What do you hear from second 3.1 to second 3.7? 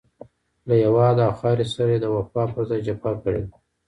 کړې ده.